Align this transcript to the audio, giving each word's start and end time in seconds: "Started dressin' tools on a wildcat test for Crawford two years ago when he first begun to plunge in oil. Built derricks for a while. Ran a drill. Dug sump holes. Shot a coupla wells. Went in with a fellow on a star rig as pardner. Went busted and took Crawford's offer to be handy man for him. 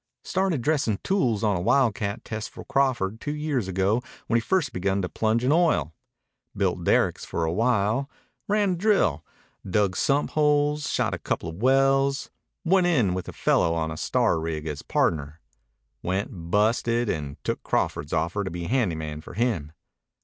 "Started 0.23 0.63
dressin' 0.63 0.97
tools 1.03 1.43
on 1.43 1.55
a 1.55 1.61
wildcat 1.61 2.25
test 2.25 2.49
for 2.49 2.65
Crawford 2.65 3.21
two 3.21 3.35
years 3.35 3.67
ago 3.67 4.01
when 4.25 4.37
he 4.37 4.41
first 4.41 4.73
begun 4.73 4.99
to 5.03 5.09
plunge 5.09 5.43
in 5.43 5.51
oil. 5.51 5.93
Built 6.57 6.83
derricks 6.83 7.23
for 7.23 7.45
a 7.45 7.51
while. 7.53 8.09
Ran 8.47 8.71
a 8.71 8.75
drill. 8.77 9.23
Dug 9.63 9.95
sump 9.95 10.31
holes. 10.31 10.89
Shot 10.89 11.13
a 11.13 11.19
coupla 11.19 11.51
wells. 11.53 12.31
Went 12.65 12.87
in 12.87 13.13
with 13.13 13.29
a 13.29 13.31
fellow 13.31 13.75
on 13.75 13.91
a 13.91 13.95
star 13.95 14.39
rig 14.39 14.65
as 14.65 14.81
pardner. 14.81 15.39
Went 16.01 16.49
busted 16.49 17.07
and 17.07 17.37
took 17.43 17.61
Crawford's 17.61 18.11
offer 18.11 18.43
to 18.43 18.49
be 18.49 18.63
handy 18.63 18.95
man 18.95 19.21
for 19.21 19.35
him. 19.35 19.71